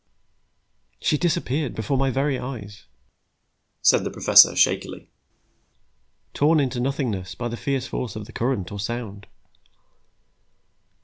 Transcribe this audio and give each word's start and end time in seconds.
"She 0.99 1.15
disappeared, 1.15 1.75
before 1.75 1.95
my 1.95 2.09
very 2.09 2.39
eyes," 2.39 2.85
said 3.83 4.03
the 4.03 4.09
professor 4.09 4.55
shakily. 4.55 5.11
"Torn 6.33 6.59
into 6.59 6.79
nothingness 6.79 7.35
by 7.35 7.47
the 7.49 7.55
fierce 7.55 7.85
force 7.85 8.15
of 8.15 8.25
the 8.25 8.33
current 8.33 8.71
or 8.71 8.79
sound. 8.79 9.27